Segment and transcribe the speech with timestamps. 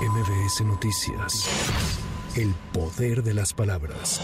[0.00, 2.09] MBS Noticias.
[2.36, 4.20] El poder de las palabras.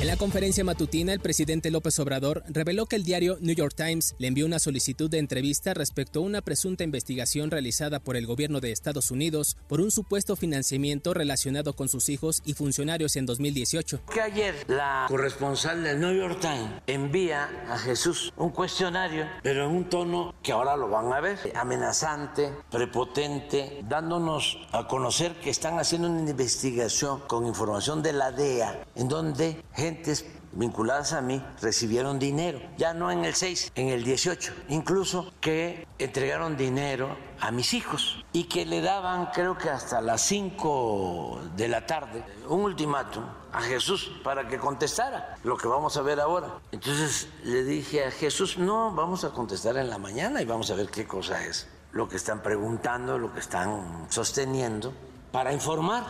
[0.00, 4.14] En la conferencia matutina, el presidente López Obrador reveló que el diario New York Times
[4.18, 8.60] le envió una solicitud de entrevista respecto a una presunta investigación realizada por el gobierno
[8.60, 14.00] de Estados Unidos por un supuesto financiamiento relacionado con sus hijos y funcionarios en 2018.
[14.12, 19.70] Que ayer la corresponsal del New York Times envía a Jesús un cuestionario, pero en
[19.70, 25.78] un tono que ahora lo van a ver, amenazante, prepotente, dándonos a conocer que están
[25.78, 32.18] haciendo una investigación con información de la DEA, en donde gentes vinculadas a mí recibieron
[32.18, 37.74] dinero, ya no en el 6, en el 18, incluso que entregaron dinero a mis
[37.74, 43.24] hijos y que le daban creo que hasta las 5 de la tarde un ultimátum
[43.52, 46.58] a Jesús para que contestara lo que vamos a ver ahora.
[46.72, 50.74] Entonces le dije a Jesús, no, vamos a contestar en la mañana y vamos a
[50.74, 54.92] ver qué cosa es lo que están preguntando, lo que están sosteniendo
[55.32, 56.04] para informar.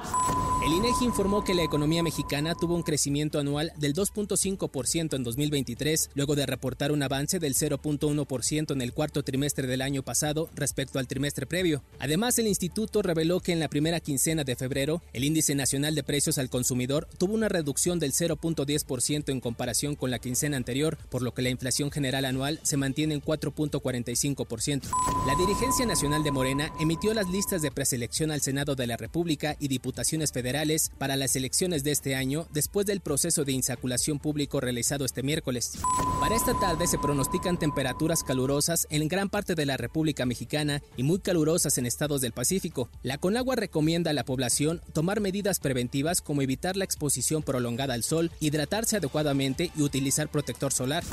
[0.68, 6.10] El INEGI informó que la economía mexicana tuvo un crecimiento anual del 2.5% en 2023,
[6.14, 10.98] luego de reportar un avance del 0.1% en el cuarto trimestre del año pasado respecto
[10.98, 11.82] al trimestre previo.
[11.98, 16.02] Además, el instituto reveló que en la primera quincena de febrero, el índice nacional de
[16.02, 21.22] precios al consumidor tuvo una reducción del 0.10% en comparación con la quincena anterior, por
[21.22, 24.82] lo que la inflación general anual se mantiene en 4.45%.
[25.26, 29.08] La dirigencia nacional de Morena emitió las listas de preselección al Senado de la República
[29.08, 30.57] República y diputaciones federales
[30.98, 35.78] para las elecciones de este año después del proceso de insaculación público realizado este miércoles.
[36.20, 41.04] Para esta tarde se pronostican temperaturas calurosas en gran parte de la República Mexicana y
[41.04, 42.90] muy calurosas en estados del Pacífico.
[43.04, 48.02] La Conagua recomienda a la población tomar medidas preventivas como evitar la exposición prolongada al
[48.02, 51.04] sol, hidratarse adecuadamente y utilizar protector solar.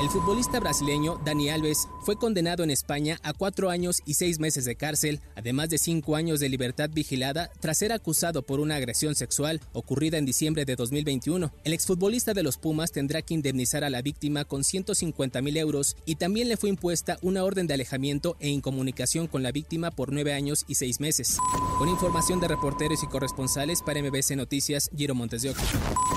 [0.00, 4.64] El futbolista brasileño Dani Alves fue condenado en España a cuatro años y seis meses
[4.64, 9.14] de cárcel, además de cinco años de libertad vigilada tras ser acusado por una agresión
[9.14, 11.52] sexual ocurrida en diciembre de 2021.
[11.62, 15.96] El exfutbolista de los Pumas tendrá que indemnizar a la víctima con 150 mil euros
[16.06, 20.12] y también le fue impuesta una orden de alejamiento e incomunicación con la víctima por
[20.12, 21.38] nueve años y seis meses.
[21.78, 25.62] Con información de reporteros y corresponsales para MBC Noticias, Giro Montes de Oca.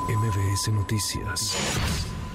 [0.10, 2.17] MBS Noticias.